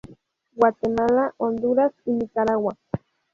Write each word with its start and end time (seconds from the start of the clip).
Guatemala, 0.55 1.35
Honduras 1.37 1.93
y 2.05 2.13
Nicaragua. 2.13 2.75